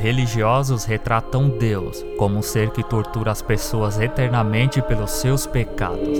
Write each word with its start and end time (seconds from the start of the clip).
Religiosos 0.00 0.86
retratam 0.86 1.50
Deus 1.50 2.02
como 2.16 2.38
um 2.38 2.42
ser 2.42 2.70
que 2.70 2.82
tortura 2.82 3.30
as 3.30 3.42
pessoas 3.42 4.00
eternamente 4.00 4.80
pelos 4.80 5.10
seus 5.10 5.46
pecados. 5.46 6.18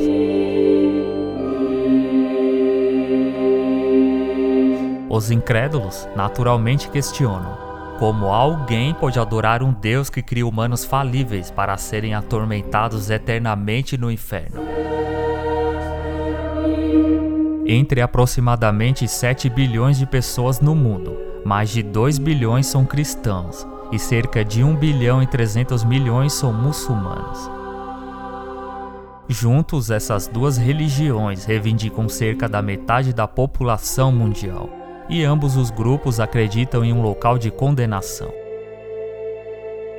Os 5.08 5.30
incrédulos 5.30 6.06
naturalmente 6.14 6.90
questionam 6.90 7.56
como 7.98 8.26
alguém 8.26 8.92
pode 8.92 9.18
adorar 9.18 9.62
um 9.62 9.72
Deus 9.72 10.10
que 10.10 10.22
cria 10.22 10.46
humanos 10.46 10.84
falíveis 10.84 11.50
para 11.50 11.76
serem 11.78 12.14
atormentados 12.14 13.08
eternamente 13.08 13.96
no 13.96 14.10
inferno. 14.10 14.60
Entre 17.66 18.02
aproximadamente 18.02 19.08
7 19.08 19.48
bilhões 19.48 19.98
de 19.98 20.04
pessoas 20.04 20.60
no 20.60 20.74
mundo, 20.74 21.16
mais 21.44 21.70
de 21.70 21.82
2 21.82 22.18
bilhões 22.18 22.66
são 22.66 22.84
cristãos 22.84 23.66
e 23.92 23.98
cerca 23.98 24.44
de 24.44 24.62
1 24.62 24.76
bilhão 24.76 25.22
e 25.22 25.26
300 25.26 25.84
milhões 25.84 26.32
são 26.32 26.52
muçulmanos. 26.52 27.50
Juntos, 29.28 29.90
essas 29.90 30.26
duas 30.26 30.56
religiões 30.56 31.44
reivindicam 31.44 32.08
cerca 32.08 32.48
da 32.48 32.60
metade 32.60 33.12
da 33.12 33.28
população 33.28 34.10
mundial, 34.10 34.68
e 35.08 35.22
ambos 35.24 35.56
os 35.56 35.70
grupos 35.70 36.18
acreditam 36.18 36.84
em 36.84 36.92
um 36.92 37.00
local 37.00 37.38
de 37.38 37.50
condenação. 37.50 38.32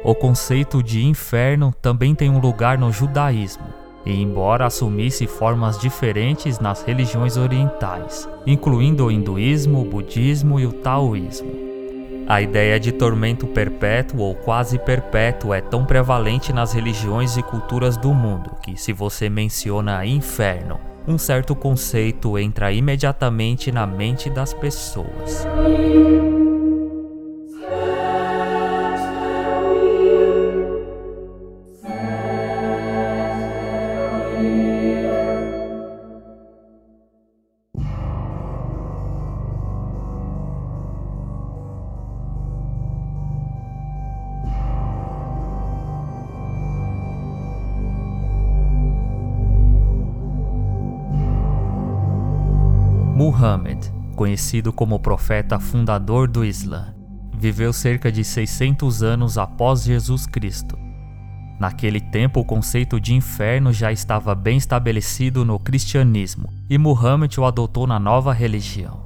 O 0.03 0.13
conceito 0.13 0.83
de 0.83 1.05
inferno 1.05 1.73
também 1.81 2.13
tem 2.13 2.29
um 2.29 2.39
lugar 2.39 2.77
no 2.77 2.91
judaísmo, 2.91 3.67
e 4.05 4.21
embora 4.21 4.66
assumisse 4.66 5.27
formas 5.27 5.79
diferentes 5.79 6.59
nas 6.59 6.83
religiões 6.83 7.38
orientais, 7.38 8.27
incluindo 8.45 9.05
o 9.05 9.11
hinduísmo, 9.11 9.81
o 9.81 9.85
budismo 9.85 10.59
e 10.59 10.66
o 10.66 10.73
taoísmo. 10.73 11.70
A 12.31 12.41
ideia 12.41 12.79
de 12.79 12.93
tormento 12.93 13.45
perpétuo 13.45 14.21
ou 14.21 14.33
quase 14.33 14.79
perpétuo 14.79 15.53
é 15.53 15.59
tão 15.59 15.83
prevalente 15.83 16.53
nas 16.53 16.71
religiões 16.71 17.35
e 17.35 17.43
culturas 17.43 17.97
do 17.97 18.13
mundo 18.13 18.51
que, 18.63 18.77
se 18.77 18.93
você 18.93 19.29
menciona 19.29 20.05
inferno, 20.05 20.79
um 21.05 21.17
certo 21.17 21.53
conceito 21.53 22.39
entra 22.39 22.71
imediatamente 22.71 23.69
na 23.69 23.85
mente 23.85 24.29
das 24.29 24.53
pessoas. 24.53 25.45
Conhecido 54.22 54.72
como 54.72 55.00
profeta 55.00 55.59
fundador 55.59 56.28
do 56.28 56.45
Islã, 56.45 56.94
viveu 57.35 57.73
cerca 57.73 58.12
de 58.12 58.23
600 58.23 59.01
anos 59.01 59.35
após 59.35 59.84
Jesus 59.84 60.28
Cristo. 60.28 60.78
Naquele 61.59 62.00
tempo, 62.00 62.40
o 62.40 62.45
conceito 62.45 63.00
de 63.00 63.16
inferno 63.16 63.73
já 63.73 63.91
estava 63.91 64.35
bem 64.35 64.57
estabelecido 64.57 65.44
no 65.44 65.57
cristianismo 65.57 66.53
e 66.69 66.78
Muhammad 66.78 67.35
o 67.35 67.45
adotou 67.45 67.88
na 67.88 68.00
nova 68.00 68.31
religião. 68.31 69.03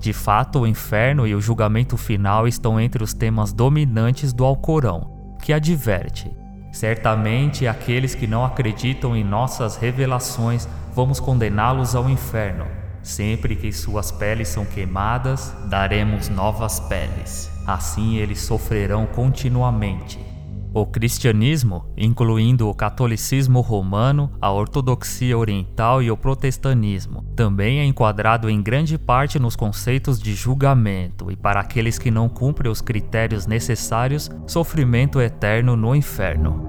De 0.00 0.12
fato, 0.12 0.58
o 0.58 0.66
inferno 0.66 1.28
e 1.28 1.32
o 1.32 1.40
julgamento 1.40 1.96
final 1.96 2.48
estão 2.48 2.80
entre 2.80 3.04
os 3.04 3.14
temas 3.14 3.52
dominantes 3.52 4.32
do 4.32 4.44
Alcorão, 4.44 5.36
que 5.40 5.52
adverte: 5.52 6.28
certamente 6.72 7.68
aqueles 7.68 8.16
que 8.16 8.26
não 8.26 8.44
acreditam 8.44 9.16
em 9.16 9.22
nossas 9.22 9.76
revelações, 9.76 10.68
vamos 10.92 11.20
condená-los 11.20 11.94
ao 11.94 12.10
inferno 12.10 12.79
Sempre 13.02 13.56
que 13.56 13.72
suas 13.72 14.10
peles 14.10 14.48
são 14.48 14.64
queimadas, 14.64 15.54
daremos 15.68 16.28
novas 16.28 16.80
peles. 16.80 17.50
Assim 17.66 18.16
eles 18.16 18.40
sofrerão 18.40 19.06
continuamente. 19.06 20.18
O 20.72 20.86
cristianismo, 20.86 21.84
incluindo 21.96 22.68
o 22.68 22.74
catolicismo 22.74 23.60
romano, 23.60 24.30
a 24.40 24.52
ortodoxia 24.52 25.36
oriental 25.36 26.00
e 26.00 26.12
o 26.12 26.16
protestantismo, 26.16 27.24
também 27.34 27.80
é 27.80 27.84
enquadrado 27.84 28.48
em 28.48 28.62
grande 28.62 28.96
parte 28.96 29.36
nos 29.40 29.56
conceitos 29.56 30.20
de 30.20 30.32
julgamento 30.32 31.28
e, 31.28 31.34
para 31.34 31.58
aqueles 31.58 31.98
que 31.98 32.10
não 32.10 32.28
cumprem 32.28 32.70
os 32.70 32.80
critérios 32.80 33.46
necessários, 33.48 34.30
sofrimento 34.46 35.20
eterno 35.20 35.74
no 35.74 35.92
inferno. 35.92 36.68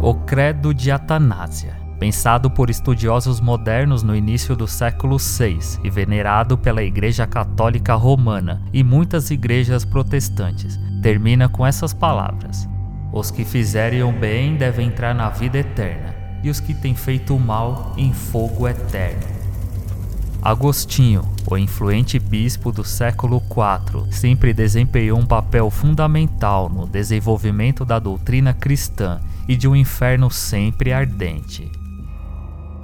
O 0.00 0.14
Credo 0.14 0.74
de 0.74 0.90
Atanásia 0.90 1.81
pensado 2.02 2.50
por 2.50 2.68
estudiosos 2.68 3.40
modernos 3.40 4.02
no 4.02 4.16
início 4.16 4.56
do 4.56 4.66
século 4.66 5.18
VI 5.18 5.78
e 5.84 5.88
venerado 5.88 6.58
pela 6.58 6.82
Igreja 6.82 7.28
Católica 7.28 7.94
Romana 7.94 8.60
e 8.72 8.82
muitas 8.82 9.30
igrejas 9.30 9.84
protestantes, 9.84 10.80
termina 11.00 11.48
com 11.48 11.64
essas 11.64 11.94
palavras: 11.94 12.68
Os 13.12 13.30
que 13.30 13.44
fizerem 13.44 14.02
o 14.02 14.10
bem 14.10 14.56
devem 14.56 14.88
entrar 14.88 15.14
na 15.14 15.30
vida 15.30 15.58
eterna, 15.58 16.12
e 16.42 16.50
os 16.50 16.58
que 16.58 16.74
têm 16.74 16.92
feito 16.92 17.36
o 17.36 17.38
mal 17.38 17.94
em 17.96 18.12
fogo 18.12 18.66
eterno. 18.66 19.22
Agostinho, 20.42 21.22
o 21.48 21.56
influente 21.56 22.18
bispo 22.18 22.72
do 22.72 22.82
século 22.82 23.40
IV, 23.48 24.12
sempre 24.12 24.52
desempenhou 24.52 25.20
um 25.20 25.24
papel 25.24 25.70
fundamental 25.70 26.68
no 26.68 26.84
desenvolvimento 26.84 27.84
da 27.84 28.00
doutrina 28.00 28.52
cristã 28.52 29.20
e 29.46 29.54
de 29.54 29.68
um 29.68 29.76
inferno 29.76 30.28
sempre 30.32 30.92
ardente 30.92 31.70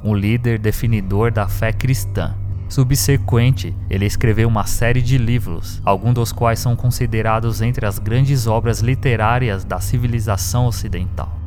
um 0.03 0.15
líder 0.15 0.59
definidor 0.59 1.31
da 1.31 1.49
fé 1.49 1.73
cristã. 1.73 2.35
Subsequente, 2.69 3.75
ele 3.89 4.05
escreveu 4.05 4.47
uma 4.47 4.67
série 4.67 5.01
de 5.01 5.17
livros, 5.17 5.81
alguns 5.85 6.15
dos 6.15 6.33
quais 6.33 6.59
são 6.59 6.77
considerados 6.77 7.63
entre 7.63 7.87
as 7.87 7.99
grandes 7.99 8.47
obras 8.47 8.81
literárias 8.81 9.65
da 9.65 9.81
civilização 9.81 10.67
ocidental. 10.67 11.39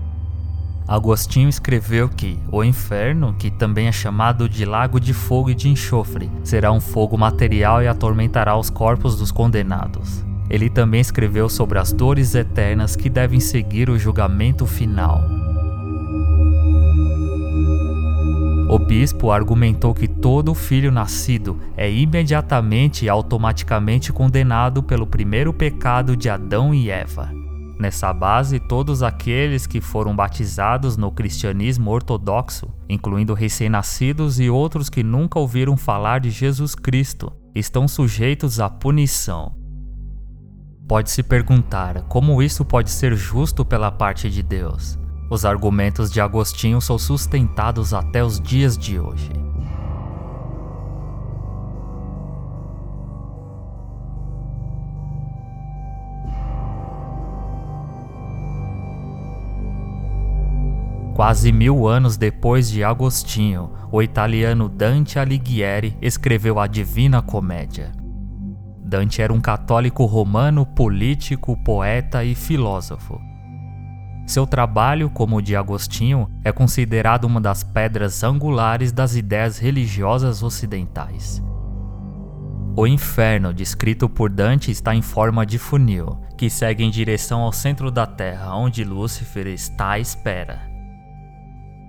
Agostinho 0.88 1.48
escreveu 1.48 2.10
que 2.10 2.38
o 2.52 2.64
inferno, 2.64 3.34
que 3.38 3.52
também 3.52 3.88
é 3.88 3.92
chamado 3.92 4.50
de 4.50 4.66
lago 4.66 5.00
de 5.00 5.14
fogo 5.14 5.50
e 5.50 5.56
de 5.56 5.70
enxofre, 5.70 6.30
será 6.44 6.72
um 6.72 6.82
fogo 6.82 7.18
material 7.18 7.82
e 7.82 7.88
atormentará 7.88 8.58
os 8.58 8.70
corpos 8.70 9.16
dos 9.16 9.32
condenados. 9.32 10.26
Ele 10.50 10.70
também 10.70 11.00
escreveu 11.00 11.48
sobre 11.48 11.80
as 11.80 11.94
dores 11.94 12.36
eternas 12.36 12.96
que 12.96 13.10
devem 13.10 13.40
seguir 13.40 13.90
o 13.90 13.98
julgamento 13.98 14.66
final. 14.66 15.41
Bispo 18.92 19.32
argumentou 19.32 19.94
que 19.94 20.06
todo 20.06 20.54
filho 20.54 20.92
nascido 20.92 21.58
é 21.78 21.90
imediatamente 21.90 23.06
e 23.06 23.10
automaticamente 23.10 24.12
condenado 24.12 24.84
pelo 24.84 25.08
primeiro 25.08 25.54
pecado 25.54 26.14
de 26.14 26.30
Adão 26.30 26.74
e 26.74 26.90
Eva. 26.90 27.32
Nessa 27.80 28.12
base, 28.12 28.60
todos 28.60 29.02
aqueles 29.02 29.66
que 29.66 29.80
foram 29.80 30.14
batizados 30.14 30.98
no 30.98 31.10
cristianismo 31.10 31.90
ortodoxo, 31.90 32.68
incluindo 32.90 33.34
recém-nascidos 33.34 34.42
e 34.42 34.50
outros 34.50 34.90
que 34.90 35.04
nunca 35.04 35.40
ouviram 35.40 35.78
falar 35.78 36.20
de 36.20 36.30
Jesus 36.30 36.76
Cristo, 36.76 37.32
estão 37.56 37.88
sujeitos 37.88 38.60
à 38.60 38.70
punição. 38.70 39.56
Pode-se 40.86 41.24
perguntar 41.24 42.02
como 42.10 42.44
isso 42.44 42.66
pode 42.66 42.92
ser 42.92 43.16
justo 43.16 43.64
pela 43.64 43.90
parte 43.90 44.30
de 44.30 44.44
Deus. 44.44 45.00
Os 45.32 45.46
argumentos 45.46 46.12
de 46.12 46.20
Agostinho 46.20 46.82
são 46.82 47.00
sustentados 47.00 47.94
até 47.94 48.22
os 48.22 48.38
dias 48.38 48.78
de 48.78 49.00
hoje. 49.00 49.32
Quase 61.16 61.54
mil 61.54 61.88
anos 61.88 62.18
depois 62.18 62.70
de 62.70 62.84
Agostinho, 62.84 63.72
o 63.90 64.02
italiano 64.02 64.68
Dante 64.68 65.18
Alighieri 65.18 65.98
escreveu 66.02 66.60
a 66.60 66.68
Divina 66.68 67.22
Comédia. 67.22 67.94
Dante 68.84 69.22
era 69.22 69.32
um 69.32 69.40
católico 69.40 70.04
romano, 70.04 70.66
político, 70.66 71.56
poeta 71.64 72.22
e 72.26 72.36
filósofo. 72.36 73.31
Seu 74.26 74.48
trabalho, 74.48 75.10
como 75.10 75.38
o 75.38 75.42
de 75.42 75.56
Agostinho, 75.56 76.30
é 76.44 76.52
considerado 76.52 77.26
uma 77.26 77.42
das 77.42 77.64
pedras 77.64 78.24
angulares 78.24 78.92
das 78.92 79.16
ideias 79.16 79.58
religiosas 79.58 80.42
ocidentais. 80.42 81.44
O 82.76 82.88
inferno, 82.88 83.54
descrito 83.54 84.08
por 84.08 84.30
Dante, 84.30 84.72
está 84.72 84.96
em 84.96 85.02
forma 85.02 85.46
de 85.46 85.60
funil, 85.60 86.18
que 86.38 86.50
segue 86.50 86.84
em 86.84 86.90
direção 86.90 87.42
ao 87.42 87.52
centro 87.52 87.92
da 87.92 88.08
Terra, 88.08 88.56
onde 88.56 88.86
Lúcifer 88.86 89.48
está 89.48 89.92
à 89.92 90.00
espera. 90.00 90.72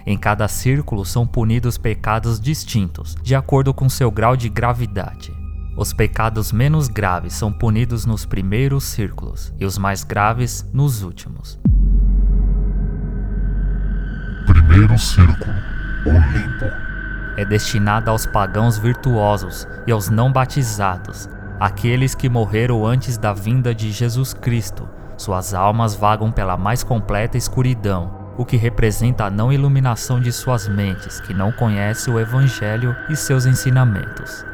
Em 0.05 0.19
cada 0.19 0.49
círculo 0.49 1.05
são 1.05 1.25
punidos 1.25 1.79
pecados 1.79 2.41
distintos, 2.41 3.15
de 3.23 3.37
acordo 3.37 3.73
com 3.73 3.89
seu 3.89 4.11
grau 4.11 4.37
de 4.37 4.49
gravidade. 4.49 5.33
Os 5.77 5.93
pecados 5.93 6.51
menos 6.51 6.89
graves 6.89 7.33
são 7.35 7.53
punidos 7.53 8.05
nos 8.05 8.27
primeiros 8.27 8.85
círculos 8.85 9.55
e 9.59 9.65
os 9.65 9.79
mais 9.79 10.03
graves 10.03 10.69
nos 10.73 11.03
últimos. 11.03 11.59
Primeiro 14.47 14.99
círculo, 14.99 15.55
o 16.05 16.11
limbo. 16.11 16.73
É 17.37 17.45
destinada 17.45 18.11
aos 18.11 18.27
pagãos 18.27 18.79
virtuosos 18.79 19.67
e 19.87 19.93
aos 19.93 20.09
não 20.09 20.33
batizados, 20.33 21.29
aqueles 21.59 22.15
que 22.15 22.29
morreram 22.29 22.87
antes 22.87 23.17
da 23.17 23.33
vinda 23.33 23.75
de 23.75 23.91
Jesus 23.91 24.35
Cristo. 24.35 24.89
Suas 25.17 25.55
almas 25.55 25.95
vagam 25.95 26.33
pela 26.33 26.57
mais 26.57 26.83
completa 26.83 27.37
escuridão, 27.37 28.33
o 28.37 28.45
que 28.45 28.57
representa 28.57 29.25
a 29.25 29.31
não 29.31 29.53
iluminação 29.53 30.21
de 30.21 30.33
suas 30.33 30.69
mentes, 30.69 31.21
que 31.21 31.35
não 31.35 31.53
conhecem 31.53 32.13
o 32.13 32.19
Evangelho 32.19 32.97
e 33.09 33.17
seus 33.17 33.47
ensinamentos. 33.47 34.45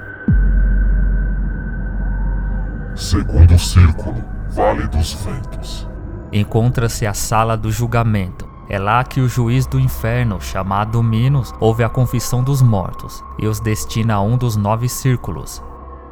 Segundo 2.94 3.58
círculo, 3.58 4.24
Vale 4.50 4.88
dos 4.88 5.12
Ventos. 5.14 5.88
Encontra-se 6.32 7.06
a 7.06 7.14
sala 7.14 7.56
do 7.56 7.70
julgamento. 7.70 8.47
É 8.68 8.78
lá 8.78 9.02
que 9.02 9.20
o 9.20 9.28
juiz 9.28 9.66
do 9.66 9.80
inferno, 9.80 10.38
chamado 10.40 11.02
Minos, 11.02 11.54
ouve 11.58 11.82
a 11.82 11.88
confissão 11.88 12.42
dos 12.42 12.60
mortos 12.60 13.24
e 13.38 13.46
os 13.46 13.60
destina 13.60 14.16
a 14.16 14.20
um 14.20 14.36
dos 14.36 14.56
nove 14.56 14.88
círculos. 14.90 15.62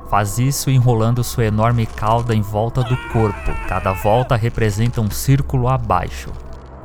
Faz 0.08 0.38
isso 0.38 0.70
enrolando 0.70 1.22
sua 1.22 1.44
enorme 1.44 1.84
cauda 1.84 2.34
em 2.34 2.40
volta 2.40 2.82
do 2.82 2.96
corpo. 3.12 3.52
Cada 3.68 3.92
volta 3.92 4.36
representa 4.36 5.02
um 5.02 5.10
círculo 5.10 5.68
abaixo. 5.68 6.30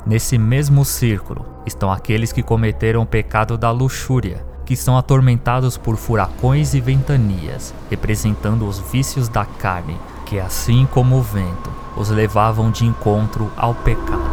Nesse 0.04 0.36
mesmo 0.36 0.84
círculo 0.84 1.46
estão 1.64 1.90
aqueles 1.90 2.32
que 2.32 2.42
cometeram 2.42 3.02
o 3.02 3.06
pecado 3.06 3.56
da 3.56 3.70
luxúria, 3.70 4.44
que 4.66 4.76
são 4.76 4.98
atormentados 4.98 5.78
por 5.78 5.96
furacões 5.96 6.74
e 6.74 6.80
ventanias, 6.80 7.72
representando 7.88 8.66
os 8.66 8.78
vícios 8.78 9.28
da 9.28 9.44
carne, 9.44 9.96
que 10.26 10.38
assim 10.38 10.86
como 10.90 11.16
o 11.16 11.22
vento, 11.22 11.70
os 11.96 12.10
levavam 12.10 12.70
de 12.70 12.84
encontro 12.84 13.50
ao 13.56 13.74
pecado. 13.74 14.31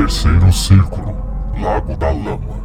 Terceiro 0.00 0.50
círculo, 0.50 1.14
Lago 1.60 1.94
da 1.94 2.08
Lama. 2.08 2.58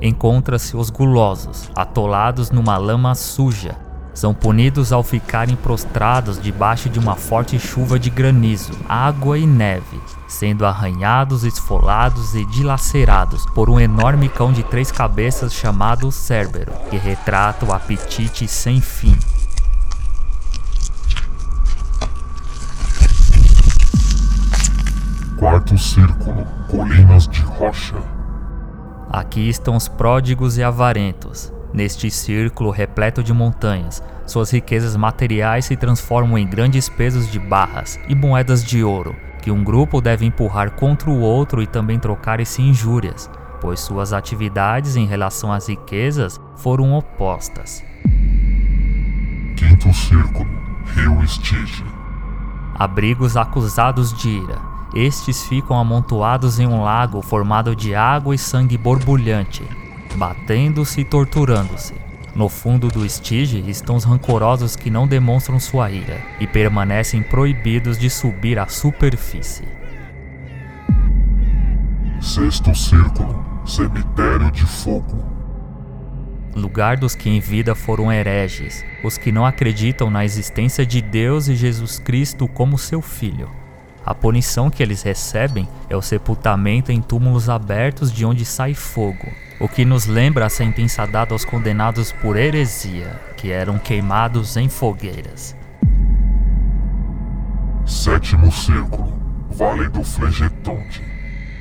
Encontra-se 0.00 0.74
os 0.74 0.88
gulosos, 0.88 1.70
atolados 1.76 2.50
numa 2.50 2.78
lama 2.78 3.14
suja, 3.14 3.76
são 4.14 4.32
punidos 4.32 4.90
ao 4.90 5.02
ficarem 5.02 5.54
prostrados 5.54 6.40
debaixo 6.40 6.88
de 6.88 6.98
uma 6.98 7.14
forte 7.14 7.58
chuva 7.58 7.98
de 7.98 8.08
granizo, 8.08 8.72
água 8.88 9.38
e 9.38 9.46
neve, 9.46 10.00
sendo 10.26 10.64
arranhados, 10.64 11.44
esfolados 11.44 12.34
e 12.34 12.46
dilacerados 12.46 13.44
por 13.54 13.68
um 13.68 13.78
enorme 13.78 14.26
cão 14.26 14.50
de 14.50 14.62
três 14.62 14.90
cabeças 14.90 15.52
chamado 15.52 16.10
Cérbero, 16.10 16.72
que 16.88 16.96
retrata 16.96 17.66
o 17.66 17.72
apetite 17.72 18.48
sem 18.48 18.80
fim. 18.80 19.14
Quarto 25.66 25.82
círculo, 25.82 26.46
colinas 26.70 27.26
de 27.26 27.40
rocha. 27.40 27.96
Aqui 29.10 29.48
estão 29.48 29.74
os 29.74 29.88
pródigos 29.88 30.56
e 30.56 30.62
avarentos, 30.62 31.52
Neste 31.74 32.08
círculo 32.08 32.70
repleto 32.70 33.20
de 33.20 33.32
montanhas, 33.32 34.00
suas 34.28 34.52
riquezas 34.52 34.94
materiais 34.94 35.64
se 35.64 35.76
transformam 35.76 36.38
em 36.38 36.46
grandes 36.46 36.88
pesos 36.88 37.28
de 37.28 37.40
barras 37.40 37.98
e 38.08 38.14
moedas 38.14 38.64
de 38.64 38.84
ouro, 38.84 39.16
que 39.42 39.50
um 39.50 39.64
grupo 39.64 40.00
deve 40.00 40.24
empurrar 40.24 40.70
contra 40.70 41.10
o 41.10 41.18
outro 41.18 41.60
e 41.60 41.66
também 41.66 41.98
trocar-se 41.98 42.62
injúrias, 42.62 43.28
pois 43.60 43.80
suas 43.80 44.12
atividades 44.12 44.94
em 44.94 45.04
relação 45.04 45.52
às 45.52 45.68
riquezas 45.68 46.40
foram 46.54 46.94
opostas. 46.94 47.82
Quinto 49.56 49.92
círculo, 49.92 50.48
Rio 50.94 51.24
Estige. 51.24 51.84
Abrigos 52.78 53.36
acusados 53.36 54.16
de 54.16 54.28
ira. 54.28 54.75
Estes 54.94 55.44
ficam 55.44 55.78
amontoados 55.78 56.58
em 56.58 56.66
um 56.66 56.82
lago 56.82 57.20
formado 57.20 57.74
de 57.74 57.94
água 57.94 58.34
e 58.34 58.38
sangue 58.38 58.78
borbulhante, 58.78 59.62
batendo-se 60.14 61.00
e 61.00 61.04
torturando-se. 61.04 61.94
No 62.34 62.48
fundo 62.48 62.88
do 62.88 63.04
estige 63.04 63.64
estão 63.68 63.96
os 63.96 64.04
rancorosos 64.04 64.76
que 64.76 64.90
não 64.90 65.06
demonstram 65.06 65.58
sua 65.58 65.90
ira 65.90 66.20
e 66.38 66.46
permanecem 66.46 67.22
proibidos 67.22 67.98
de 67.98 68.10
subir 68.10 68.58
à 68.58 68.68
superfície. 68.68 69.64
Sexto 72.20 72.74
círculo 72.74 73.44
Cemitério 73.64 74.50
de 74.50 74.64
Fogo 74.66 75.24
Lugar 76.54 76.96
dos 76.96 77.14
que 77.14 77.28
em 77.28 77.40
vida 77.40 77.74
foram 77.74 78.10
hereges, 78.10 78.84
os 79.04 79.18
que 79.18 79.30
não 79.30 79.44
acreditam 79.44 80.10
na 80.10 80.24
existência 80.24 80.86
de 80.86 81.02
Deus 81.02 81.48
e 81.48 81.54
Jesus 81.54 81.98
Cristo 81.98 82.48
como 82.48 82.78
seu 82.78 83.02
Filho. 83.02 83.65
A 84.06 84.14
punição 84.14 84.70
que 84.70 84.84
eles 84.84 85.02
recebem 85.02 85.68
é 85.90 85.96
o 85.96 86.00
sepultamento 86.00 86.92
em 86.92 87.02
túmulos 87.02 87.48
abertos 87.48 88.12
de 88.12 88.24
onde 88.24 88.44
sai 88.44 88.72
fogo, 88.72 89.26
o 89.58 89.68
que 89.68 89.84
nos 89.84 90.06
lembra 90.06 90.46
a 90.46 90.48
sentença 90.48 91.04
dada 91.04 91.34
aos 91.34 91.44
condenados 91.44 92.12
por 92.12 92.36
heresia, 92.36 93.20
que 93.36 93.50
eram 93.50 93.80
queimados 93.80 94.56
em 94.56 94.68
fogueiras. 94.68 95.56
Sétimo 97.84 98.52
círculo 98.52 99.20
Vale 99.50 99.88
do 99.88 100.04
Flegetonte. 100.04 101.02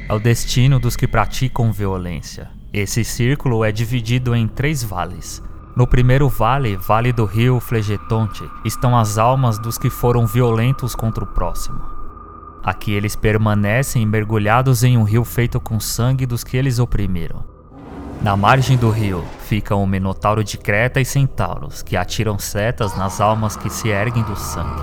É 0.07 0.13
o 0.13 0.19
destino 0.19 0.79
dos 0.79 0.95
que 0.95 1.07
praticam 1.07 1.71
violência. 1.71 2.51
Esse 2.71 3.03
círculo 3.03 3.65
é 3.65 3.71
dividido 3.71 4.35
em 4.35 4.47
três 4.47 4.83
vales. 4.83 5.41
No 5.75 5.87
primeiro 5.87 6.29
vale, 6.29 6.77
Vale 6.77 7.11
do 7.11 7.25
Rio 7.25 7.59
Flegetonte, 7.59 8.43
estão 8.63 8.95
as 8.95 9.17
almas 9.17 9.57
dos 9.57 9.79
que 9.79 9.89
foram 9.89 10.27
violentos 10.27 10.93
contra 10.93 11.23
o 11.23 11.27
próximo. 11.27 11.94
Aqui 12.65 12.91
eles 12.91 13.15
permanecem 13.15 14.07
mergulhados 14.07 14.83
em 14.83 14.97
um 14.97 15.03
rio 15.03 15.23
feito 15.23 15.59
com 15.61 15.79
sangue 15.79 16.25
dos 16.25 16.43
que 16.43 16.57
eles 16.57 16.79
oprimiram. 16.79 17.45
Na 18.23 18.35
margem 18.35 18.75
do 18.75 18.89
rio 18.89 19.23
fica 19.41 19.75
um 19.75 19.85
minotauro 19.85 20.43
de 20.43 20.57
Creta 20.57 20.99
e 20.99 21.05
centauros 21.05 21.83
que 21.83 21.95
atiram 21.95 22.39
setas 22.39 22.97
nas 22.97 23.21
almas 23.21 23.55
que 23.55 23.69
se 23.69 23.89
erguem 23.89 24.23
do 24.23 24.35
sangue. 24.35 24.81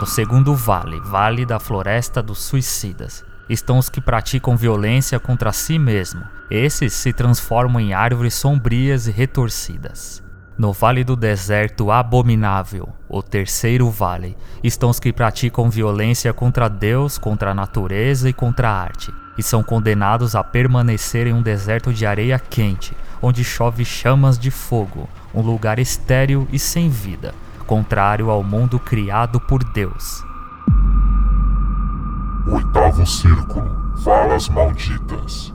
No 0.00 0.06
segundo 0.06 0.54
vale, 0.54 0.98
Vale 1.00 1.44
da 1.44 1.60
Floresta 1.60 2.22
dos 2.22 2.38
Suicidas, 2.38 3.22
estão 3.46 3.76
os 3.76 3.90
que 3.90 4.00
praticam 4.00 4.56
violência 4.56 5.20
contra 5.20 5.52
si 5.52 5.78
mesmo. 5.78 6.22
Esses 6.50 6.94
se 6.94 7.12
transformam 7.12 7.78
em 7.78 7.92
árvores 7.92 8.32
sombrias 8.32 9.06
e 9.06 9.10
retorcidas. 9.10 10.26
No 10.58 10.72
Vale 10.72 11.04
do 11.04 11.14
Deserto 11.14 11.90
Abominável, 11.92 12.88
o 13.08 13.22
terceiro 13.22 13.88
vale, 13.90 14.36
estão 14.62 14.90
os 14.90 14.98
que 14.98 15.12
praticam 15.12 15.70
violência 15.70 16.32
contra 16.32 16.68
Deus, 16.68 17.16
contra 17.16 17.52
a 17.52 17.54
natureza 17.54 18.28
e 18.28 18.32
contra 18.32 18.68
a 18.68 18.82
arte 18.82 19.14
e 19.38 19.42
são 19.42 19.62
condenados 19.62 20.34
a 20.34 20.42
permanecer 20.42 21.28
em 21.28 21.32
um 21.32 21.40
deserto 21.40 21.94
de 21.94 22.04
areia 22.04 22.40
quente, 22.40 22.94
onde 23.22 23.44
chove 23.44 23.84
chamas 23.84 24.36
de 24.36 24.50
fogo, 24.50 25.08
um 25.32 25.40
lugar 25.40 25.78
estéril 25.78 26.48
e 26.52 26.58
sem 26.58 26.90
vida, 26.90 27.32
contrário 27.64 28.28
ao 28.28 28.42
mundo 28.42 28.80
criado 28.80 29.38
por 29.38 29.62
Deus. 29.62 30.24
Oitavo 32.48 33.06
Círculo 33.06 33.94
Valas 34.02 34.48
Malditas 34.48 35.54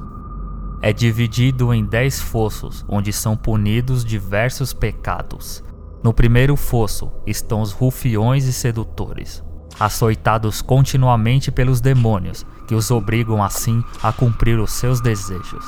É 0.86 0.92
dividido 0.92 1.74
em 1.74 1.86
dez 1.86 2.20
fossos, 2.20 2.84
onde 2.90 3.14
são 3.14 3.38
punidos 3.38 4.04
diversos 4.04 4.74
pecados. 4.74 5.64
No 6.04 6.14
primeiro 6.14 6.58
fosso 6.58 7.10
estão 7.26 7.62
os 7.62 7.72
rufiões 7.72 8.44
e 8.44 8.52
sedutores, 8.52 9.42
açoitados 9.80 10.62
continuamente 10.62 11.54
pelos 11.54 11.80
demônios, 11.80 12.46
que 12.68 12.76
os 12.76 12.92
obrigam 12.92 13.42
assim 13.42 13.82
a 14.04 14.12
cumprir 14.12 14.60
os 14.60 14.74
seus 14.74 15.00
desejos. 15.00 15.64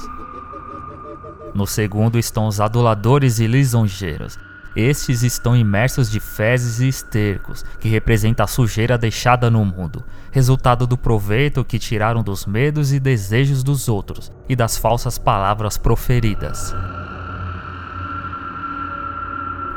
No 1.54 1.66
segundo 1.66 2.20
estão 2.20 2.46
os 2.46 2.60
aduladores 2.60 3.40
e 3.40 3.48
lisonjeiros. 3.48 4.38
Estes 4.76 5.24
estão 5.24 5.56
imersos 5.56 6.12
de 6.12 6.20
fezes 6.20 6.82
e 6.82 6.90
estercos, 6.90 7.64
que 7.80 7.88
representa 7.88 8.44
a 8.44 8.48
sujeira 8.48 8.98
deixada 8.98 9.50
no 9.50 9.64
mundo, 9.64 10.04
resultado 10.32 10.86
do 10.86 10.98
proveito 10.98 11.64
que 11.64 11.80
tiraram 11.80 12.22
dos 12.22 12.46
medos 12.46 12.92
e 12.92 13.00
desejos 13.00 13.64
dos 13.64 13.88
outros 13.88 14.32
e 14.50 14.56
das 14.56 14.78
falsas 14.78 15.18
palavras 15.18 15.78
proferidas. 15.78 16.76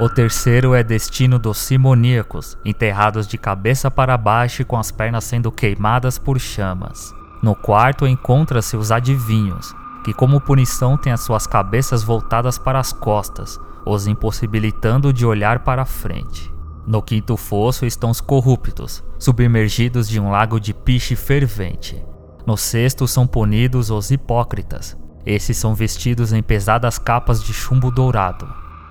O 0.01 0.09
terceiro 0.09 0.75
é 0.75 0.83
destino 0.83 1.39
dos 1.39 1.59
simoníacos, 1.59 2.59
enterrados 2.65 3.27
de 3.27 3.39
cabeça 3.39 3.91
para 3.91 4.17
baixo 4.17 4.63
e 4.63 4.65
com 4.65 4.77
as 4.77 4.91
pernas 4.91 5.25
sendo 5.25 5.51
queimadas 5.53 6.19
por 6.19 6.41
chamas. 6.41 7.15
No 7.41 7.55
quarto 7.55 8.05
encontra-se 8.05 8.77
os 8.77 8.91
adivinhos, 8.91 9.75
que 10.05 10.13
como 10.13 10.41
punição 10.41 10.97
têm 10.97 11.13
as 11.13 11.21
suas 11.21 11.47
cabeças 11.47 12.03
voltadas 12.03 12.59
para 12.59 12.79
as 12.79 12.93
costas, 12.93 13.61
os 13.89 14.07
impossibilitando 14.07 15.13
de 15.13 15.25
olhar 15.25 15.61
para 15.61 15.85
frente. 15.85 16.53
No 16.87 17.03
quinto 17.03 17.37
fosso 17.37 17.85
estão 17.85 18.11
os 18.11 18.21
corruptos, 18.21 19.05
submergidos 19.19 20.09
de 20.09 20.19
um 20.19 20.31
lago 20.31 20.59
de 20.59 20.73
piche 20.73 21.15
fervente. 21.15 22.03
No 22.47 22.57
sexto 22.57 23.07
são 23.07 23.27
punidos 23.27 23.91
os 23.91 24.11
hipócritas. 24.11 24.97
Esses 25.27 25.57
são 25.59 25.75
vestidos 25.75 26.33
em 26.33 26.43
pesadas 26.43 26.99
capas 26.99 27.43
de 27.43 27.53
chumbo 27.53 27.91
dourado. 27.91 28.49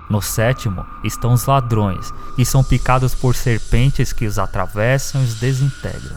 No 0.08 0.22
sétimo 0.22 0.86
estão 1.02 1.32
os 1.32 1.44
ladrões, 1.46 2.12
que 2.36 2.44
são 2.44 2.62
picados 2.62 3.14
por 3.14 3.34
serpentes 3.34 4.12
que 4.12 4.26
os 4.26 4.38
atravessam 4.38 5.20
e 5.20 5.24
os 5.24 5.40
desintegram. 5.40 6.16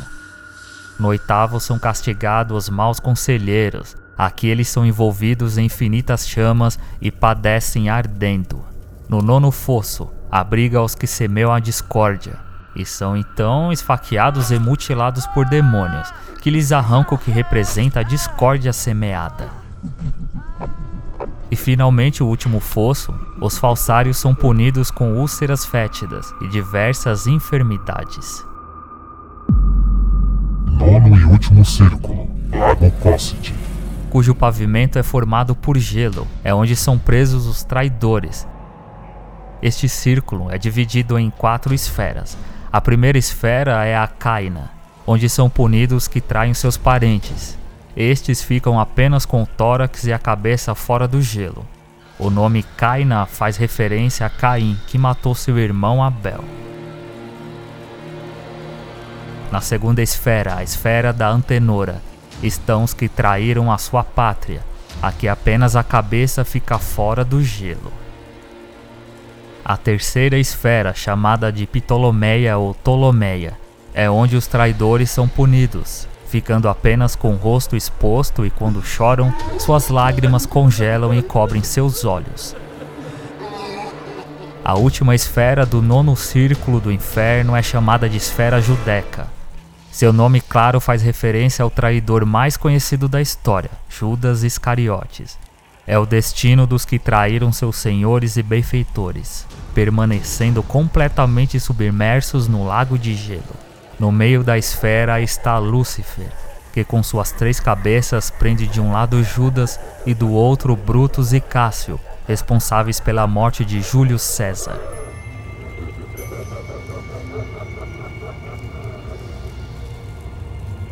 No 0.99 1.07
oitavo 1.07 1.59
são 1.59 1.79
castigados 1.79 2.65
os 2.65 2.69
maus 2.69 2.99
conselheiros, 2.99 3.97
aqui 4.15 4.47
eles 4.47 4.69
são 4.69 4.85
envolvidos 4.85 5.57
em 5.57 5.65
infinitas 5.65 6.27
chamas 6.27 6.77
e 7.01 7.09
padecem 7.09 7.89
ardendo. 7.89 8.70
No 9.11 9.21
nono 9.21 9.51
fosso, 9.51 10.09
abriga 10.31 10.81
os 10.81 10.95
que 10.95 11.05
semeiam 11.05 11.51
a 11.51 11.59
discórdia, 11.59 12.39
e 12.73 12.85
são 12.85 13.17
então 13.17 13.69
esfaqueados 13.69 14.51
e 14.51 14.57
mutilados 14.57 15.27
por 15.27 15.45
demônios, 15.49 16.09
que 16.41 16.49
lhes 16.49 16.71
arrancam 16.71 17.17
o 17.17 17.19
que 17.19 17.29
representa 17.29 17.99
a 17.99 18.03
discórdia 18.03 18.71
semeada. 18.71 19.49
E 21.51 21.57
finalmente 21.57 22.23
o 22.23 22.25
último 22.25 22.61
fosso, 22.61 23.13
os 23.41 23.57
falsários 23.57 24.15
são 24.15 24.33
punidos 24.33 24.89
com 24.89 25.17
úlceras 25.17 25.65
fétidas 25.65 26.33
e 26.39 26.47
diversas 26.47 27.27
enfermidades. 27.27 28.45
Nono 30.67 31.17
e 31.17 31.25
último 31.25 31.65
círculo, 31.65 32.29
Lago 32.49 32.89
Cosset. 33.01 33.53
Cujo 34.09 34.33
pavimento 34.33 34.97
é 34.97 35.03
formado 35.03 35.53
por 35.53 35.77
gelo, 35.77 36.25
é 36.45 36.53
onde 36.53 36.77
são 36.77 36.97
presos 36.97 37.45
os 37.45 37.61
traidores. 37.61 38.47
Este 39.61 39.87
círculo 39.87 40.51
é 40.51 40.57
dividido 40.57 41.17
em 41.19 41.29
quatro 41.29 41.73
esferas. 41.73 42.37
A 42.71 42.81
primeira 42.81 43.17
esfera 43.17 43.85
é 43.85 43.95
a 43.95 44.07
Caina, 44.07 44.71
onde 45.05 45.29
são 45.29 45.49
punidos 45.49 46.07
que 46.07 46.21
traem 46.21 46.53
seus 46.53 46.77
parentes, 46.77 47.57
estes 47.95 48.41
ficam 48.41 48.79
apenas 48.79 49.25
com 49.25 49.43
o 49.43 49.45
tórax 49.45 50.05
e 50.05 50.13
a 50.13 50.19
cabeça 50.19 50.73
fora 50.73 51.07
do 51.07 51.21
gelo. 51.21 51.65
O 52.17 52.29
nome 52.29 52.63
Caina 52.77 53.25
faz 53.25 53.57
referência 53.57 54.25
a 54.25 54.29
Caim, 54.29 54.79
que 54.87 54.97
matou 54.97 55.35
seu 55.35 55.57
irmão 55.59 56.03
Abel. 56.03 56.43
Na 59.51 59.59
segunda 59.59 60.01
esfera, 60.01 60.55
a 60.55 60.63
esfera 60.63 61.11
da 61.11 61.27
antenora, 61.27 62.01
estão 62.41 62.83
os 62.83 62.93
que 62.93 63.09
traíram 63.09 63.71
a 63.71 63.77
sua 63.77 64.03
pátria. 64.03 64.63
Aqui 65.01 65.27
apenas 65.27 65.75
a 65.75 65.83
cabeça 65.83 66.45
fica 66.45 66.79
fora 66.79 67.25
do 67.25 67.43
gelo. 67.43 67.91
A 69.63 69.77
terceira 69.77 70.37
esfera, 70.37 70.93
chamada 70.93 71.51
de 71.51 71.65
Ptolomeia 71.67 72.57
ou 72.57 72.73
Ptolomeia, 72.73 73.53
é 73.93 74.09
onde 74.09 74.35
os 74.35 74.47
traidores 74.47 75.09
são 75.09 75.27
punidos 75.27 76.07
ficando 76.31 76.69
apenas 76.69 77.13
com 77.13 77.33
o 77.33 77.35
rosto 77.35 77.75
exposto 77.75 78.45
e 78.45 78.49
quando 78.49 78.81
choram, 78.81 79.33
suas 79.59 79.89
lágrimas 79.89 80.45
congelam 80.45 81.13
e 81.13 81.21
cobrem 81.21 81.61
seus 81.61 82.05
olhos. 82.05 82.55
A 84.63 84.75
última 84.75 85.13
esfera 85.13 85.65
do 85.65 85.81
nono 85.81 86.15
círculo 86.15 86.79
do 86.79 86.91
inferno 86.91 87.53
é 87.53 87.61
chamada 87.61 88.07
de 88.07 88.15
esfera 88.15 88.61
judeca. 88.61 89.27
Seu 89.91 90.13
nome 90.13 90.39
claro 90.39 90.79
faz 90.79 91.01
referência 91.01 91.63
ao 91.63 91.69
traidor 91.69 92.25
mais 92.25 92.55
conhecido 92.55 93.09
da 93.09 93.19
história, 93.19 93.71
Judas 93.89 94.43
Iscariotes. 94.43 95.37
É 95.91 95.99
o 95.99 96.05
destino 96.05 96.65
dos 96.65 96.85
que 96.85 96.97
traíram 96.97 97.51
seus 97.51 97.75
senhores 97.75 98.37
e 98.37 98.41
benfeitores, 98.41 99.45
permanecendo 99.75 100.63
completamente 100.63 101.59
submersos 101.59 102.47
no 102.47 102.65
lago 102.65 102.97
de 102.97 103.13
gelo. 103.13 103.43
No 103.99 104.09
meio 104.09 104.41
da 104.41 104.57
esfera 104.57 105.19
está 105.19 105.57
Lúcifer, 105.57 106.31
que 106.71 106.85
com 106.85 107.03
suas 107.03 107.33
três 107.33 107.59
cabeças 107.59 108.29
prende 108.29 108.67
de 108.67 108.79
um 108.79 108.93
lado 108.93 109.21
Judas 109.21 109.77
e 110.05 110.13
do 110.13 110.31
outro 110.31 110.77
Brutus 110.77 111.33
e 111.33 111.41
Cássio, 111.41 111.99
responsáveis 112.25 113.01
pela 113.01 113.27
morte 113.27 113.65
de 113.65 113.81
Júlio 113.81 114.17
César. 114.17 115.00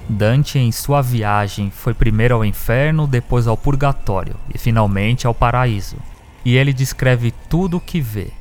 Dante, 0.09 0.57
em 0.57 0.71
sua 0.71 1.01
viagem, 1.01 1.69
foi 1.69 1.93
primeiro 1.93 2.35
ao 2.35 2.43
inferno, 2.43 3.05
depois 3.05 3.47
ao 3.47 3.55
purgatório 3.55 4.35
e 4.53 4.57
finalmente 4.57 5.27
ao 5.27 5.33
paraíso. 5.33 5.97
E 6.43 6.55
ele 6.55 6.73
descreve 6.73 7.31
tudo 7.47 7.77
o 7.77 7.81
que 7.81 8.01
vê, 8.01 8.33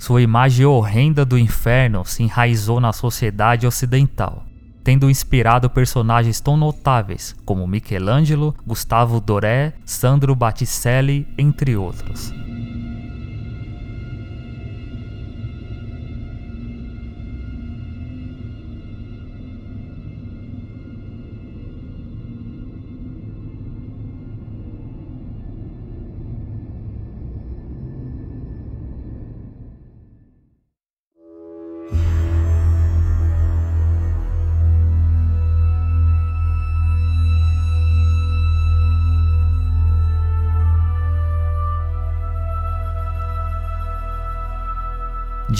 sua 0.00 0.22
imagem 0.22 0.64
horrenda 0.64 1.26
do 1.26 1.38
inferno 1.38 2.06
se 2.06 2.22
enraizou 2.22 2.80
na 2.80 2.90
sociedade 2.90 3.66
ocidental, 3.66 4.46
tendo 4.82 5.10
inspirado 5.10 5.68
personagens 5.68 6.40
tão 6.40 6.56
notáveis 6.56 7.36
como 7.44 7.66
Michelangelo, 7.66 8.56
Gustavo 8.66 9.20
Doré, 9.20 9.74
Sandro 9.84 10.34
Botticelli, 10.34 11.28
entre 11.36 11.76
outros. 11.76 12.32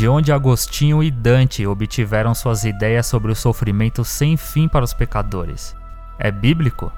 De 0.01 0.09
onde 0.09 0.33
Agostinho 0.33 1.03
e 1.03 1.11
Dante 1.11 1.67
obtiveram 1.67 2.35
suas 2.35 2.65
ideias 2.65 3.05
sobre 3.05 3.31
o 3.31 3.37
sofrimento 3.37 4.03
sem 4.03 4.35
fim 4.35 4.67
para 4.67 4.83
os 4.83 4.95
pecadores. 4.95 5.77
É 6.19 6.31
bíblico? 6.31 6.91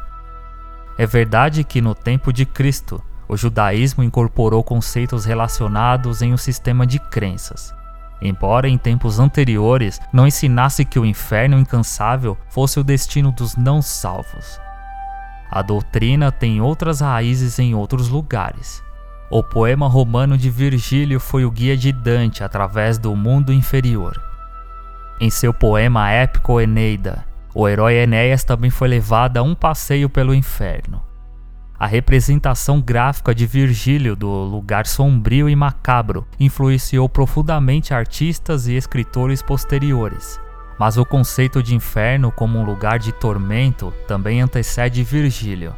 É 0.96 1.04
verdade 1.04 1.64
que 1.64 1.80
no 1.80 1.96
tempo 1.96 2.32
de 2.32 2.46
Cristo, 2.46 3.02
o 3.26 3.36
judaísmo 3.36 4.04
incorporou 4.04 4.62
conceitos 4.62 5.24
relacionados 5.24 6.22
em 6.22 6.32
um 6.32 6.36
sistema 6.36 6.86
de 6.86 7.00
crenças. 7.00 7.74
Embora 8.20 8.68
em 8.68 8.78
tempos 8.78 9.18
anteriores 9.18 10.00
não 10.12 10.24
ensinasse 10.24 10.84
que 10.84 11.00
o 11.00 11.04
inferno 11.04 11.58
incansável 11.58 12.38
fosse 12.50 12.78
o 12.78 12.84
destino 12.84 13.32
dos 13.32 13.56
não 13.56 13.82
salvos. 13.82 14.60
A 15.50 15.60
doutrina 15.60 16.30
tem 16.30 16.60
outras 16.60 17.00
raízes 17.00 17.58
em 17.58 17.74
outros 17.74 18.08
lugares. 18.08 18.80
O 19.34 19.42
poema 19.42 19.88
romano 19.88 20.36
de 20.36 20.50
Virgílio 20.50 21.18
foi 21.18 21.46
o 21.46 21.50
guia 21.50 21.74
de 21.74 21.90
Dante 21.90 22.44
através 22.44 22.98
do 22.98 23.16
mundo 23.16 23.50
inferior. 23.50 24.22
Em 25.18 25.30
seu 25.30 25.54
poema 25.54 26.10
épico 26.10 26.60
Eneida, 26.60 27.24
o 27.54 27.66
herói 27.66 27.94
Enéas 27.94 28.44
também 28.44 28.68
foi 28.68 28.88
levado 28.88 29.38
a 29.38 29.42
um 29.42 29.54
passeio 29.54 30.10
pelo 30.10 30.34
inferno. 30.34 31.02
A 31.78 31.86
representação 31.86 32.78
gráfica 32.78 33.34
de 33.34 33.46
Virgílio 33.46 34.14
do 34.14 34.28
lugar 34.28 34.86
sombrio 34.86 35.48
e 35.48 35.56
macabro 35.56 36.26
influenciou 36.38 37.08
profundamente 37.08 37.94
artistas 37.94 38.66
e 38.66 38.76
escritores 38.76 39.40
posteriores. 39.40 40.38
Mas 40.78 40.98
o 40.98 41.06
conceito 41.06 41.62
de 41.62 41.74
inferno 41.74 42.30
como 42.30 42.58
um 42.58 42.66
lugar 42.66 42.98
de 42.98 43.12
tormento 43.12 43.94
também 44.06 44.42
antecede 44.42 45.02
Virgílio. 45.02 45.74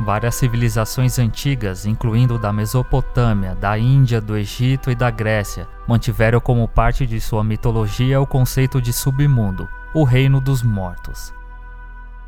Várias 0.00 0.36
civilizações 0.36 1.18
antigas, 1.18 1.84
incluindo 1.84 2.38
da 2.38 2.50
Mesopotâmia, 2.50 3.54
da 3.54 3.78
Índia, 3.78 4.18
do 4.18 4.34
Egito 4.34 4.90
e 4.90 4.94
da 4.94 5.10
Grécia, 5.10 5.68
mantiveram 5.86 6.40
como 6.40 6.66
parte 6.66 7.06
de 7.06 7.20
sua 7.20 7.44
mitologia 7.44 8.18
o 8.18 8.26
conceito 8.26 8.80
de 8.80 8.94
submundo, 8.94 9.68
o 9.92 10.02
reino 10.02 10.40
dos 10.40 10.62
mortos. 10.62 11.34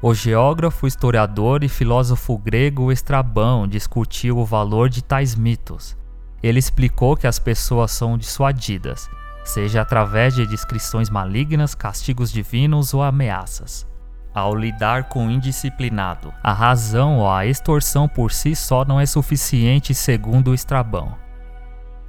O 0.02 0.12
geógrafo, 0.12 0.86
historiador 0.86 1.64
e 1.64 1.68
filósofo 1.68 2.36
grego 2.36 2.92
Estrabão 2.92 3.66
discutiu 3.66 4.36
o 4.36 4.44
valor 4.44 4.90
de 4.90 5.02
tais 5.02 5.34
mitos. 5.34 5.96
Ele 6.42 6.58
explicou 6.58 7.16
que 7.16 7.26
as 7.26 7.38
pessoas 7.38 7.90
são 7.92 8.18
dissuadidas, 8.18 9.08
seja 9.44 9.80
através 9.80 10.34
de 10.34 10.46
descrições 10.46 11.08
malignas, 11.08 11.74
castigos 11.74 12.30
divinos 12.30 12.92
ou 12.92 13.02
ameaças 13.02 13.90
ao 14.34 14.54
lidar 14.54 15.04
com 15.04 15.26
o 15.26 15.30
indisciplinado. 15.30 16.32
A 16.42 16.52
razão 16.52 17.18
ou 17.18 17.30
a 17.30 17.46
extorsão 17.46 18.08
por 18.08 18.32
si 18.32 18.54
só 18.54 18.84
não 18.84 18.98
é 19.00 19.06
suficiente, 19.06 19.94
segundo 19.94 20.54
Estrabão. 20.54 21.14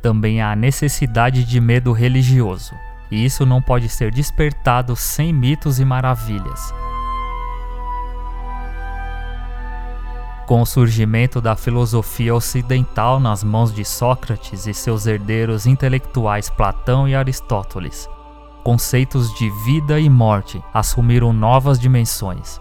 Também 0.02 0.42
há 0.42 0.56
necessidade 0.56 1.44
de 1.44 1.62
medo 1.62 1.92
religioso, 1.92 2.74
e 3.10 3.24
isso 3.24 3.46
não 3.46 3.62
pode 3.62 3.88
ser 3.90 4.12
despertado 4.12 4.96
sem 4.96 5.32
mitos 5.32 5.80
e 5.80 5.86
maravilhas. 5.86 6.74
Com 10.46 10.62
o 10.62 10.66
surgimento 10.66 11.40
da 11.40 11.56
filosofia 11.56 12.36
ocidental 12.36 13.18
nas 13.18 13.46
mãos 13.46 13.74
de 13.74 13.86
Sócrates 13.86 14.68
e 14.68 14.74
seus 14.74 15.08
herdeiros 15.08 15.66
intelectuais 15.66 16.50
Platão 16.50 17.08
e 17.08 17.16
Aristóteles, 17.16 18.10
conceitos 18.64 19.34
de 19.34 19.50
vida 19.66 20.00
e 20.00 20.10
morte 20.10 20.64
assumiram 20.74 21.34
novas 21.34 21.80
dimensões. 21.80 22.60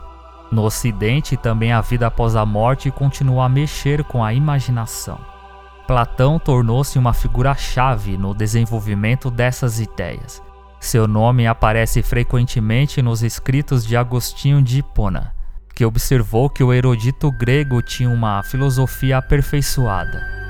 No 0.51 0.65
Ocidente, 0.65 1.37
também 1.37 1.73
a 1.73 1.81
vida 1.81 2.09
após 2.09 2.37
a 2.37 2.45
morte 2.45 2.91
continuou 2.91 3.41
a 3.41 3.49
mexer 3.49 4.05
com 4.05 4.23
a 4.23 4.35
imaginação. 4.35 5.19
Platão 5.87 6.39
tornou-se 6.39 6.99
uma 6.99 7.13
figura-chave 7.13 8.19
no 8.19 8.35
desenvolvimento 8.35 9.31
dessas 9.31 9.81
ideias. 9.81 10.43
Seu 10.79 11.07
nome 11.07 11.47
aparece 11.47 12.03
frequentemente 12.03 13.01
nos 13.01 13.23
escritos 13.23 13.87
de 13.87 13.97
Agostinho 13.97 14.61
de 14.61 14.81
Hipona, 14.81 15.33
que 15.75 15.85
observou 15.85 16.51
que 16.51 16.63
o 16.63 16.73
erudito 16.73 17.31
grego 17.31 17.81
tinha 17.81 18.11
uma 18.11 18.43
filosofia 18.43 19.19
aperfeiçoada 19.19 20.43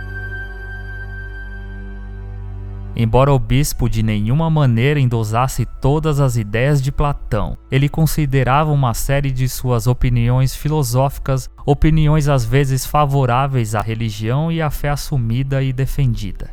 Embora 2.95 3.33
o 3.33 3.39
bispo 3.39 3.89
de 3.89 4.03
nenhuma 4.03 4.51
maneira 4.51 5.01
endosasse 5.01 5.65
todas 5.81 6.21
as 6.21 6.37
ideias 6.37 6.83
de 6.83 6.93
Platão, 6.93 7.57
ele 7.71 7.89
considerava 7.89 8.71
uma 8.71 8.93
série 8.93 9.31
de 9.31 9.49
suas 9.49 9.87
opiniões 9.87 10.55
filosóficas 10.55 11.49
opiniões 11.65 12.29
às 12.29 12.45
vezes 12.45 12.85
favoráveis 12.85 13.75
à 13.75 13.81
religião 13.81 14.53
e 14.53 14.61
à 14.61 14.69
fé 14.69 14.91
assumida 14.91 15.63
e 15.63 15.73
defendida. 15.73 16.51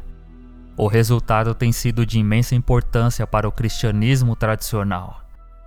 O 0.78 0.88
resultado 0.88 1.54
tem 1.54 1.74
sido 1.74 2.06
de 2.06 2.20
imensa 2.20 2.56
importância 2.56 3.28
para 3.28 3.48
o 3.48 3.52
cristianismo 3.52 4.34
tradicional. 4.34 5.22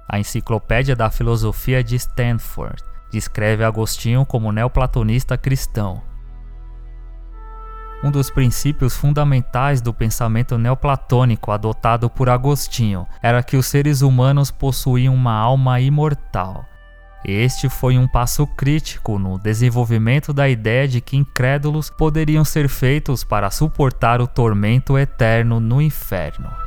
A 0.09 0.19
Enciclopédia 0.19 0.97
da 0.97 1.11
Filosofia 1.11 1.85
de 1.85 1.97
Stanford 1.97 2.83
descreve 3.11 3.63
Agostinho 3.63 4.25
como 4.25 4.51
neoplatonista 4.51 5.37
cristão 5.37 6.12
um 8.03 8.11
dos 8.11 8.31
princípios 8.31 8.97
fundamentais 8.97 9.81
do 9.81 9.95
pensamento 9.95 10.59
neoplatônico 10.59 11.53
adotado 11.53 12.11
por 12.11 12.29
Agostinho 12.29 13.07
era 13.23 13.43
que 13.43 13.57
os 13.57 13.67
seres 13.67 14.03
humanos 14.03 14.51
possuíam 14.51 15.15
uma 15.15 15.35
alma 15.35 15.81
imortal. 15.81 16.65
Este 17.25 17.69
foi 17.69 17.97
um 17.97 18.09
passo 18.09 18.45
crítico 18.47 19.17
no 19.19 19.39
desenvolvimento 19.39 20.33
da 20.33 20.49
ideia 20.49 20.89
de 20.89 21.01
que 21.01 21.17
incrédulos 21.17 21.89
poderiam 21.89 22.45
ser 22.45 22.69
feitos 22.69 23.23
para 23.23 23.49
suportar 23.49 24.21
o 24.21 24.27
tormento 24.27 24.99
eterno 24.99 25.61
no 25.61 25.81
inferno. 25.81 26.62